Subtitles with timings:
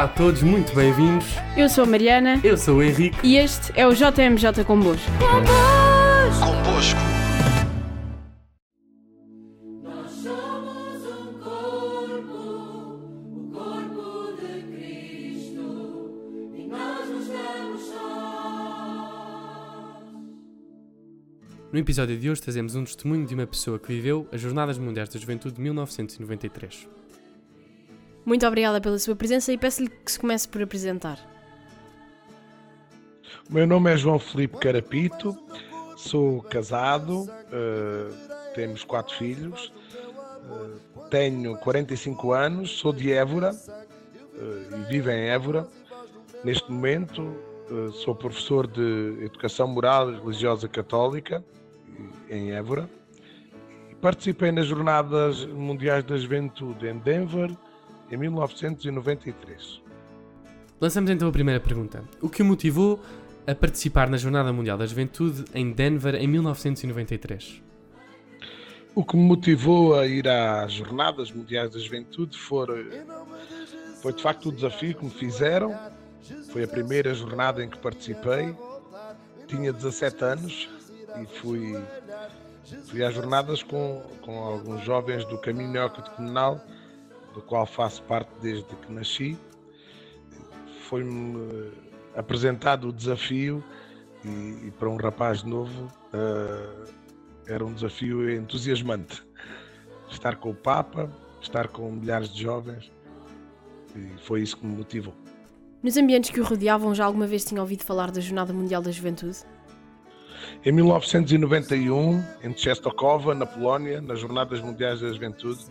[0.00, 1.26] Olá a todos, muito bem-vindos.
[1.54, 3.18] Eu sou a Mariana Eu sou o Henrique.
[3.22, 5.04] e este é o JMJ Convosco.
[6.40, 6.98] Convosco.
[21.70, 25.10] No episódio de hoje trazemos um testemunho de uma pessoa que viveu as Jornadas Mundiais
[25.10, 26.88] da Juventude de 1993.
[28.30, 31.18] Muito obrigada pela sua presença e peço-lhe que se comece por apresentar.
[33.50, 35.36] O meu nome é João Felipe Carapito,
[35.96, 39.72] sou casado, eh, temos quatro filhos,
[40.48, 45.66] eh, tenho 45 anos, sou de Évora eh, e vivo em Évora.
[46.44, 47.34] Neste momento
[48.04, 51.44] sou professor de Educação Moral e Religiosa Católica
[52.28, 52.88] em Évora.
[54.00, 57.50] Participei nas Jornadas Mundiais da Juventude em Denver
[58.10, 59.82] em 1993.
[60.80, 62.02] Lançamos então a primeira pergunta.
[62.20, 63.00] O que o motivou
[63.46, 67.62] a participar na Jornada Mundial da Juventude em Denver em 1993?
[68.94, 73.02] O que me motivou a ir às Jornadas Mundiais da Juventude foi,
[74.02, 75.78] foi de facto o desafio que me fizeram.
[76.52, 78.54] Foi a primeira jornada em que participei.
[79.46, 80.68] Tinha 17 anos
[81.22, 81.80] e fui,
[82.86, 86.60] fui às jornadas com, com alguns jovens do Caminho Neocatecumenal,
[87.34, 89.38] do qual faço parte desde que nasci.
[90.82, 91.72] Foi-me
[92.14, 93.62] apresentado o desafio
[94.24, 96.90] e, e para um rapaz novo eh,
[97.46, 99.22] era um desafio entusiasmante.
[100.10, 102.90] Estar com o Papa, estar com milhares de jovens,
[103.94, 105.14] e foi isso que me motivou.
[105.82, 108.90] Nos ambientes que o rodeavam, já alguma vez tinha ouvido falar da Jornada Mundial da
[108.90, 109.38] Juventude?
[110.64, 115.64] Em 1991, em Czestochowa, na Polónia, nas Jornadas Mundiais da Juventude,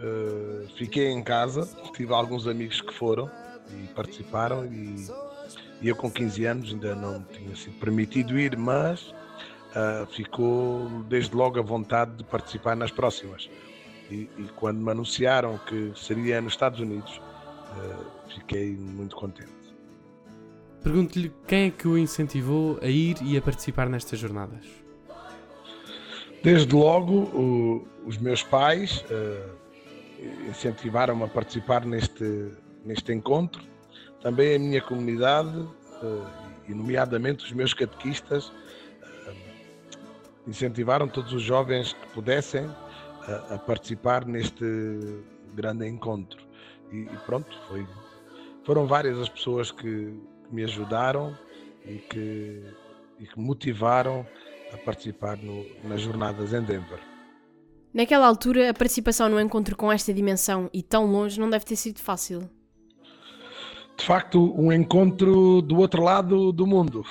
[0.00, 3.30] eh, fiquei em casa, tive alguns amigos que foram
[3.72, 5.06] e participaram e,
[5.80, 9.14] e eu com 15 anos ainda não tinha sido permitido ir, mas
[9.74, 13.50] ah, ficou desde logo a vontade de participar nas próximas.
[14.10, 17.20] E, e quando me anunciaram que seria nos Estados Unidos,
[17.72, 19.50] ah, fiquei muito contente.
[20.82, 24.64] Pergunto-lhe quem é que o incentivou a ir e a participar nestas jornadas.
[26.44, 29.04] Desde logo, o- os meus pais
[30.48, 32.52] incentivaram-me a participar neste,
[32.84, 33.62] neste encontro.
[34.22, 35.68] Também a minha comunidade,
[36.02, 38.52] eh, e nomeadamente os meus catequistas,
[39.02, 39.34] eh,
[40.46, 42.66] incentivaram todos os jovens que pudessem
[43.28, 44.64] a, a participar neste
[45.54, 46.40] grande encontro.
[46.90, 47.86] E, e pronto, foi,
[48.64, 51.36] foram várias as pessoas que, que me ajudaram
[51.84, 52.62] e que,
[53.20, 54.26] e que motivaram
[54.72, 56.98] a participar no- nas jornadas em Denver.
[57.96, 61.76] Naquela altura, a participação no encontro com esta dimensão e tão longe não deve ter
[61.76, 62.40] sido fácil.
[63.96, 67.02] De facto, um encontro do outro lado do mundo.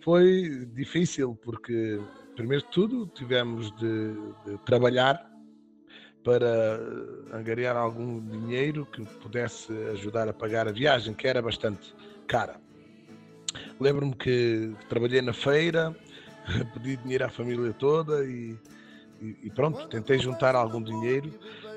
[0.00, 2.00] Foi difícil porque,
[2.34, 4.12] primeiro de tudo, tivemos de,
[4.44, 5.24] de trabalhar
[6.24, 6.80] para
[7.32, 11.94] angariar algum dinheiro que pudesse ajudar a pagar a viagem, que era bastante
[12.26, 12.60] cara.
[13.78, 15.94] Lembro-me que trabalhei na feira,
[16.74, 18.58] pedi dinheiro à família toda e,
[19.44, 21.32] e- pronto, tentei juntar algum dinheiro,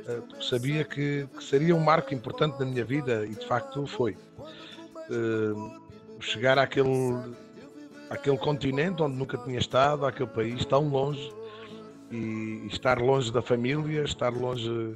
[0.08, 3.86] eh, porque sabia que, que seria um marco importante na minha vida e de facto
[3.88, 4.18] foi.
[5.10, 5.54] Eh,
[6.20, 7.36] chegar àquele,
[8.10, 11.32] àquele continente onde nunca tinha estado, àquele país tão longe
[12.12, 14.96] e, e estar longe da família, estar longe,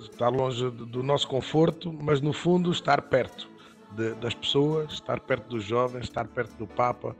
[0.00, 3.48] estar longe do do nosso conforto, mas no fundo estar perto
[3.96, 7.16] de- das pessoas, estar perto dos jovens, estar perto do Papa,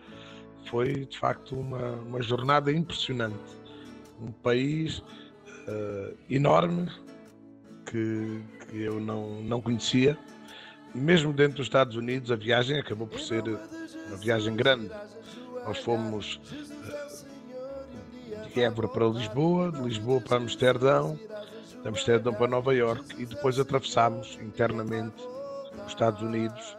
[0.67, 3.64] foi de facto uma, uma jornada impressionante.
[4.21, 5.03] Um país
[5.67, 6.91] eh, enorme
[7.87, 10.19] que, que eu não, não conhecia.
[10.95, 13.43] Mesmo dentro dos Estados Unidos, a viagem acabou por ser
[14.09, 14.91] uma viagem grande.
[15.67, 21.19] Nós fomos eh, de Évora para Lisboa, de Lisboa para Amsterdão,
[21.83, 25.23] de Amsterdão para Nova York e depois atravessámos internamente
[25.85, 26.77] os Estados Unidos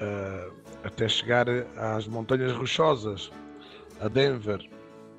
[0.00, 0.50] eh,
[0.84, 3.30] até chegar às Montanhas Rochosas,
[4.00, 4.60] a Denver.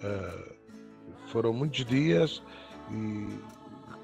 [0.01, 0.53] Eh,
[1.33, 2.44] foram muitos dias
[2.91, 3.27] e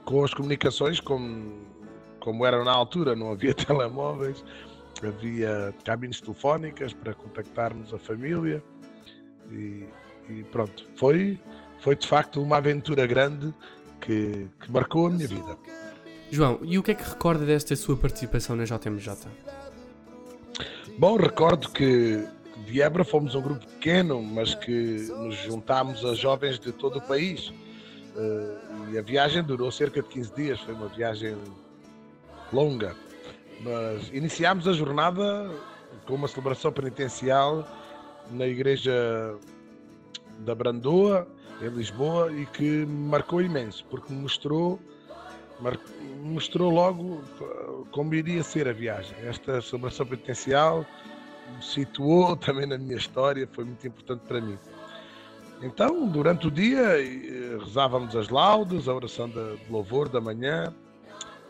[0.04, 1.54] com as comunicações como,
[2.20, 4.44] como eram na altura, não havia telemóveis,
[5.08, 8.64] havia cabines telefónicas para contactarmos a família
[9.52, 9.86] e,
[10.28, 11.40] e pronto, foi,
[11.82, 13.54] foi de facto uma aventura grande
[14.02, 15.56] que, que marcou a minha vida.
[16.32, 19.28] João, e o que é que recorda desta sua participação na JMJ?
[20.98, 22.28] Bom, recordo que
[22.66, 24.72] de Évora fomos um grupo pequeno, mas que
[25.18, 27.52] nos juntámos a jovens de todo o país.
[28.16, 31.38] Eh, e a viagem durou cerca de 15 dias, foi uma viagem
[32.52, 32.96] longa.
[33.62, 35.50] Mas iniciámos a jornada
[36.06, 37.68] com uma celebração penitencial
[38.32, 39.36] na igreja
[40.40, 41.28] da Brandoa,
[41.62, 44.80] em Lisboa, e que marcou imenso, porque mostrou,
[46.22, 49.16] mostrou logo uh, como iria ser a viagem.
[49.24, 50.86] Esta celebração penitencial
[51.56, 54.58] me situou também na minha história, foi muito importante para mim.
[55.62, 60.74] Então, durante o dia, eh, rezávamos as laudes, a oração de louvor da manhã,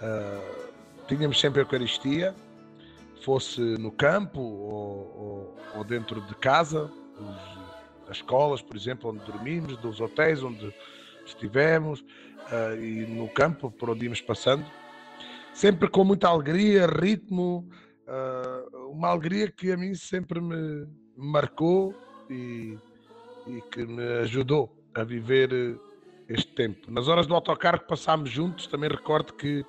[0.02, 0.74] uh,
[1.08, 2.34] tínhamos sempre a Eucaristia,
[3.24, 9.20] fosse no campo ou, ou- ou dentro de casa, os- as escolas, por exemplo, onde
[9.32, 10.74] dormimos, dos hotéis onde
[11.26, 12.04] estivemos
[12.52, 14.66] ah, e no campo por onde íamos passando,
[15.54, 17.70] sempre com muita alegria, ritmo,
[18.10, 21.94] ah, uma alegria que a mim sempre me marcou
[22.30, 22.78] e,
[23.48, 25.76] e que me ajudou a viver eh,
[26.28, 26.92] este tempo.
[26.92, 29.64] Nas horas do autocarro que passámos juntos, também recordo que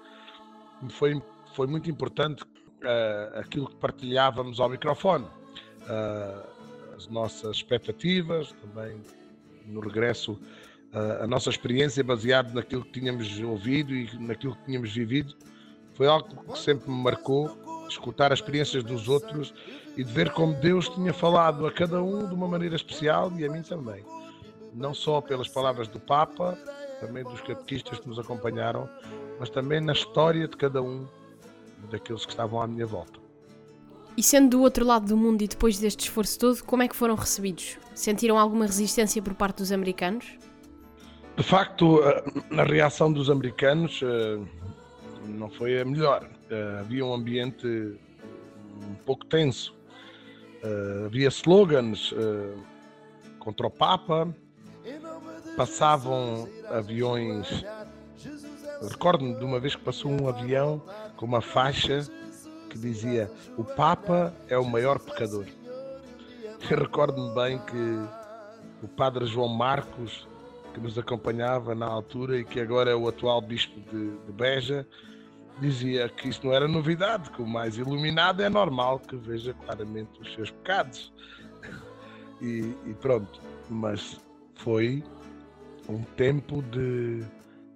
[0.91, 1.21] foi,
[1.55, 2.45] foi muito importante
[2.85, 5.27] ah, aquilo que partilhávamos ao microfone.
[5.89, 6.43] Ah,
[6.97, 9.01] as nossas expectativas, também
[9.67, 10.39] no regresso
[10.93, 15.35] ah, a nossa experiência baseada naquilo que tínhamos ouvido e naquilo que tínhamos vivido.
[15.95, 17.49] Foi algo que sempre me marcou,
[17.93, 19.53] escutar as experiências dos outros
[19.97, 23.45] e de ver como Deus tinha falado a cada um de uma maneira especial e
[23.45, 24.05] a mim também.
[24.75, 26.57] Não só pelas palavras do Papa,
[27.01, 28.89] também dos catequistas que nos acompanharam,
[29.39, 31.07] mas também na história de cada um
[31.91, 33.19] daqueles que estavam à minha volta.
[34.17, 36.95] E sendo do outro lado do mundo e depois deste esforço todo, como é que
[36.97, 37.79] foram recebidos?
[37.95, 40.27] Sentiram alguma resistência por parte dos americanos?
[41.37, 44.39] De facto, a- a reação dos americanos eh,
[45.27, 46.29] não foi a melhor.
[46.51, 49.75] Eh, Havia um ambiente um pouco tenso.
[50.63, 52.55] Eh, Havia slogans eh,
[53.39, 54.35] contra o Papa,
[55.57, 57.65] passavam aviões.
[58.83, 60.83] Recordo-me de uma vez que passou um avião
[61.17, 62.11] com uma faixa
[62.69, 65.47] que dizia: O Papa é o maior pecador.
[66.69, 70.27] Recordo-me bem que o padre João Marcos,
[70.75, 74.87] que nos acompanhava na altura e que agora é o atual bispo de, de Beja,
[75.59, 80.21] dizia que isso não era novidade, que o mais iluminado é normal que veja claramente
[80.21, 81.13] os seus pecados.
[82.43, 83.39] E, e pronto,
[83.69, 84.19] mas
[84.55, 85.05] foi
[85.87, 87.23] um tempo de,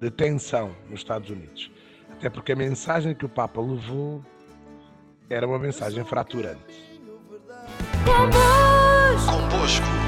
[0.00, 1.70] de tensão nos Estados Unidos.
[2.12, 4.24] Até porque a mensagem que o Papa levou
[5.28, 6.98] era uma mensagem fraturante.
[9.26, 10.03] Convosco.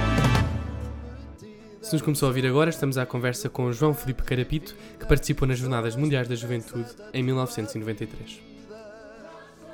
[1.87, 5.47] Se nos começou a ouvir agora, estamos à conversa com João Felipe Carapito, que participou
[5.47, 8.43] nas Jornadas Mundiais da Juventude em 1993.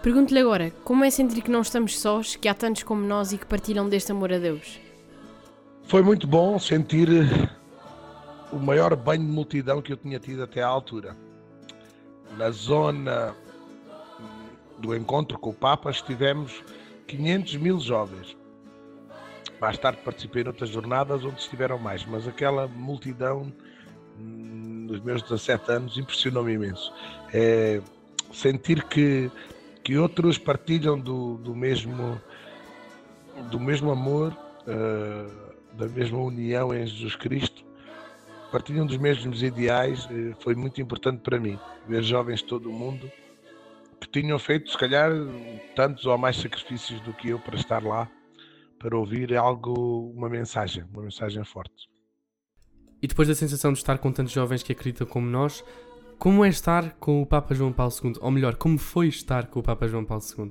[0.03, 3.39] Pergunto-lhe agora, como é sentir que não estamos sós, que há tantos como nós e
[3.39, 4.79] que partilham deste amor a Deus?
[5.85, 7.49] Foi muito bom sentir eh,
[8.53, 11.17] o maior banho de multidão que eu tinha tido até à altura.
[12.37, 13.35] Na zona
[14.77, 16.63] do encontro com o Papa estivemos
[17.07, 18.37] 500 mil jovens.
[19.63, 23.53] Mais tarde participei noutras jornadas onde estiveram mais, mas aquela multidão
[24.19, 26.93] hum, nos meus 17 anos impressionou-me imenso.
[27.33, 27.81] É
[28.33, 29.31] sentir que,
[29.85, 32.21] que outros partilham do, do mesmo
[33.53, 34.37] do mesmo amor,
[34.67, 35.31] eh,
[35.75, 37.65] da mesma união em Jesus Cristo,
[38.51, 41.57] partilham dos mesmos ideais, eh, foi muito importante para mim.
[41.87, 43.09] Ver jovens de todo o mundo
[44.01, 45.13] que tinham feito, se calhar,
[45.77, 48.11] tantos ou mais sacrifícios do que eu para estar lá,
[48.83, 51.89] para ouvir algo, uma mensagem, uma mensagem forte.
[53.01, 55.65] E depois da sensação de estar com tantos jovens que acreditam como nós,
[56.19, 58.15] como é estar com o Papa João Paulo II?
[58.21, 60.51] Ou melhor, como foi estar com o Papa João Paulo II?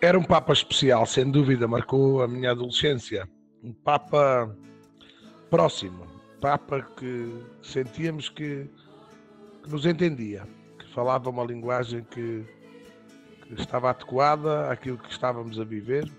[0.00, 3.28] Era um Papa especial, sem dúvida, marcou a minha adolescência.
[3.62, 4.54] Um Papa
[5.50, 6.06] próximo,
[6.40, 7.30] Papa que
[7.62, 8.68] sentíamos que,
[9.62, 10.46] que nos entendia,
[10.78, 12.44] que falava uma linguagem que,
[13.42, 16.10] que estava adequada àquilo que estávamos a viver.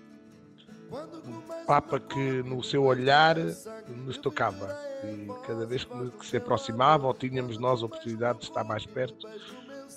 [1.66, 4.68] Papa que no seu olhar nos tocava.
[5.04, 9.28] E cada vez que, se aproximava ou tínhamos nós a oportunidade de estar mais perto,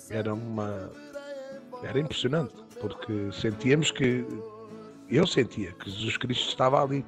[0.08, 0.90] era uma
[1.82, 4.26] era impressionante, porque sentíamos que
[5.08, 7.06] eu sentia que Jesus Cristo estava ali,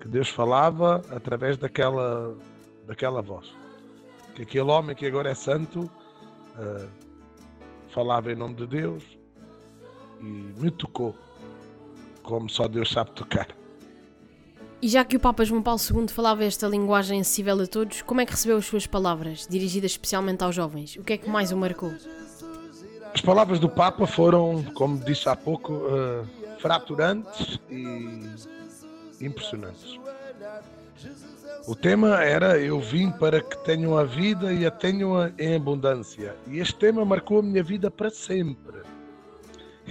[0.00, 2.36] que Deus falava através daquela
[2.86, 3.54] daquela voz,
[4.34, 5.88] que aquele homem que agora é santo
[6.56, 6.88] ah,
[7.88, 9.04] falava em nome de Deus
[10.20, 11.14] e me tocou
[12.22, 13.48] como só Deus sabe tocar.
[14.82, 18.20] E já que o Papa João Paulo II falava esta linguagem acessível a todos, como
[18.20, 20.96] é que recebeu as suas palavras, dirigidas especialmente aos jovens?
[20.96, 21.92] O que é que mais o marcou?
[23.12, 26.24] As palavras do Papa foram, como disse há pouco, ah,
[26.58, 28.28] fraturantes e
[29.20, 29.98] impressionantes.
[31.66, 36.34] O tema era Eu vim para que tenham a vida e a tenham em abundância.
[36.46, 38.80] E este tema marcou a minha vida para sempre.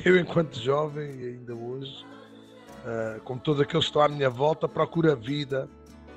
[0.04, 2.06] eu enquanto jovem e ainda hoje,
[2.86, 5.70] uh, como todos aqueles que estão à minha volta, procuro a vida,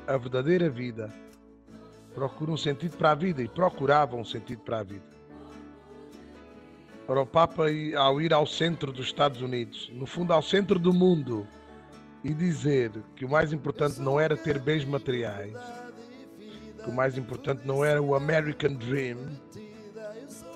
[0.07, 1.13] a verdadeira vida.
[2.15, 5.13] Procuro um sentido para a vida e procurava um sentido para a vida.
[7.07, 7.65] Para o Papa,
[7.97, 11.47] ao ir ao centro dos Estados Unidos, no fundo ao centro do mundo,
[12.25, 15.57] e dizer que o mais importante não era ter bens materiais,
[16.83, 19.19] que o mais importante não era o American Dream,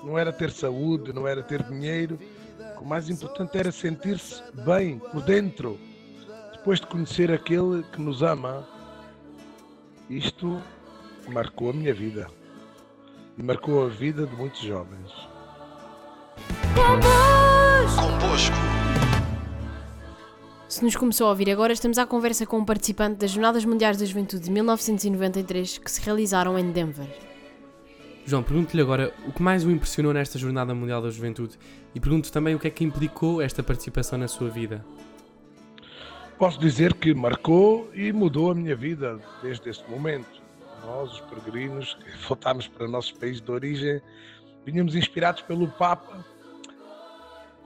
[0.03, 2.17] não era ter saúde, não era ter dinheiro,
[2.79, 5.77] o mais importante era sentir-se bem por dentro,
[6.67, 8.67] depois de conhecer aquele que nos ama.
[10.09, 10.61] Isto
[11.29, 12.27] marcou a minha vida
[13.37, 15.09] e marcou a vida de muitos jovens.
[17.95, 18.57] Convosco.
[20.67, 23.95] Se nos começou a ouvir agora, estamos à conversa com um participante das Jornadas Mundiais
[23.95, 27.07] da Juventude de 1993 que se realizaram em Denver.
[28.25, 31.57] João, pergunto-lhe agora o que mais o impressionou nesta Jornada Mundial da Juventude
[31.95, 34.83] e pergunto também o que é que implicou esta participação na sua vida.
[36.37, 40.39] Posso dizer que marcou e mudou a minha vida desde esse momento.
[40.85, 43.99] Nós, os peregrinos, que voltámos para nossos países de origem,
[44.63, 46.23] vínhamos inspirados pelo Papa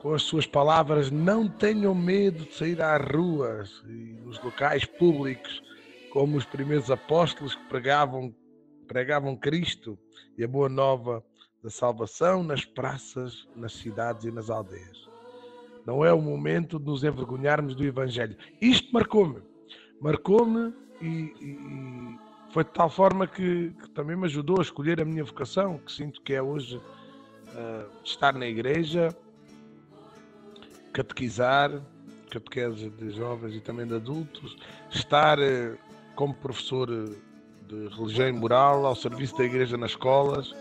[0.01, 5.61] com as suas palavras: Não tenham medo de sair às ruas e nos locais públicos,
[6.09, 8.33] como os primeiros apóstolos que pregavam,
[8.87, 9.99] pregavam Cristo
[10.37, 11.21] e a boa nova
[11.61, 15.10] da salvação nas praças, nas cidades e nas aldeias.
[15.85, 18.35] Não é o momento de nos envergonharmos do Evangelho.
[18.61, 19.41] Isto marcou-me.
[19.99, 22.19] Marcou-me e, e,
[22.51, 25.91] foi de tal forma que, que, também me ajudou a escolher a minha vocação, que
[25.91, 29.15] sinto que é hoje uh, estar na igreja,
[30.93, 31.71] catequizar,
[32.29, 34.57] catequese de jovens e também de adultos,
[34.89, 35.77] estar uh,
[36.15, 40.53] como professor de religião e moral, ao serviço da igreja nas escolas.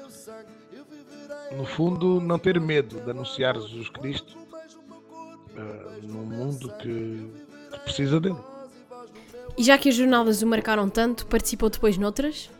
[1.57, 4.39] No fundo, não ter medo de anunciar Jesus Cristo
[5.57, 7.30] uh, num mundo que,
[7.73, 8.37] que precisa dele.
[9.57, 12.50] E já que as jornadas o marcaram tanto, participou depois noutras?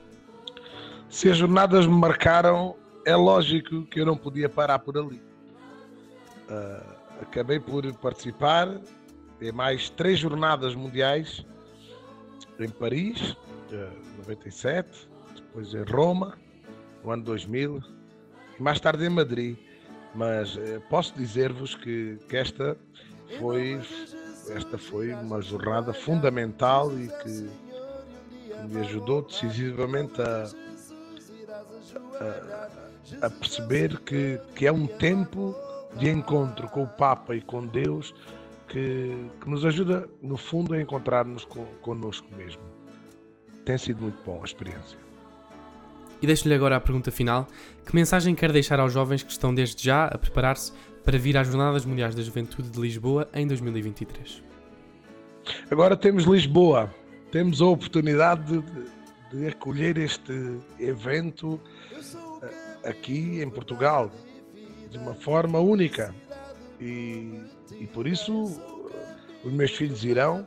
[1.09, 5.20] Se as jornadas me marcaram, é lógico que eu não podia parar por ali.
[6.49, 8.80] Uh, acabei por participar
[9.40, 11.44] em mais três jornadas mundiais
[12.59, 13.37] em Paris,
[14.18, 16.37] 97, depois em Roma,
[17.02, 17.82] no ano 2000,
[18.59, 19.56] e mais tarde em Madrid.
[20.14, 22.76] Mas eh, posso dizer-vos que, que esta
[23.38, 23.81] foi
[24.49, 30.50] esta foi uma jornada fundamental e que, que me ajudou decisivamente a,
[32.21, 35.55] a, a, perceber que, que é um tempo
[35.97, 38.12] de encontro com o Papa e com Deus
[38.67, 42.62] que, que nos ajuda, no fundo, a encontrar-nos con, connosco mesmo
[43.64, 44.99] tem sido muito bom a experiência.
[46.23, 47.47] E deixo-lhe agora a pergunta final:
[47.87, 50.73] que mensagem quer deixar aos jovens que estão desde já a preparar-se
[51.05, 54.43] para vir às Jornadas Mundiais da Juventude de Lisboa em 2023?
[55.71, 56.95] Agora temos Lisboa,
[57.33, 61.61] temos a oportunidade de, de acolher este evento
[62.43, 64.11] eh, aqui em Portugal
[64.91, 66.15] de uma forma única.
[66.81, 67.41] E,
[67.79, 68.61] e por isso
[68.93, 70.47] eh, os meus filhos irão.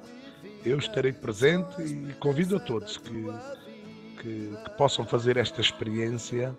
[0.65, 3.25] Eu estarei presente e convido a todos que,
[4.23, 6.57] que, que possam fazer esta experiência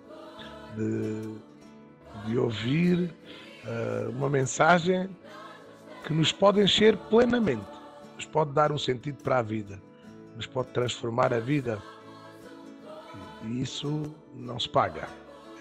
[0.77, 1.35] de,
[2.27, 3.11] de ouvir
[3.65, 5.09] uh, uma mensagem
[6.05, 7.65] que nos pode encher plenamente,
[8.17, 9.81] nos pode dar um sentido para a vida,
[10.37, 11.83] nos pode transformar a vida.
[13.45, 15.09] E isso não se paga,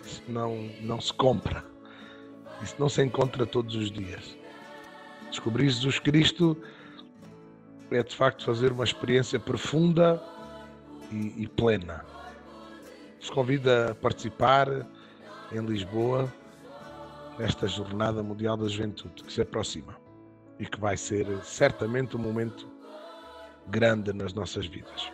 [0.03, 1.63] isso não, não se compra,
[2.61, 4.37] isso não se encontra todos os dias.
[5.29, 6.57] Descobrir Jesus Cristo
[7.91, 10.21] é de facto fazer uma experiência profunda
[11.13, 12.03] e, e plena.
[13.19, 14.67] Vos convido a participar
[15.51, 16.31] em Lisboa
[17.37, 19.95] nesta Jornada Mundial da Juventude que se aproxima
[20.59, 22.67] e que vai ser certamente um momento
[23.67, 25.11] grande nas nossas vidas.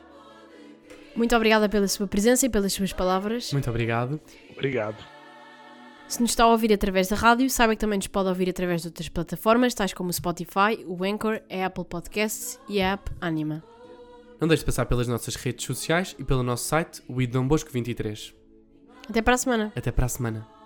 [1.15, 3.51] Muito obrigada pela sua presença e pelas suas palavras.
[3.51, 4.19] Muito obrigado.
[4.51, 4.97] Obrigado.
[6.07, 8.81] Se nos está a ouvir através da rádio, saiba que também nos pode ouvir através
[8.81, 13.11] de outras plataformas, tais como o Spotify, o Anchor, a Apple Podcasts e a app
[13.21, 13.63] Anima.
[14.39, 17.69] Não deixe de passar pelas nossas redes sociais e pelo nosso site, o Idom Bosco
[17.71, 18.33] 23.
[19.09, 19.73] Até para a semana.
[19.75, 20.58] Até para a semana.